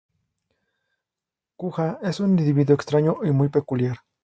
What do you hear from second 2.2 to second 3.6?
individuo extraño y muy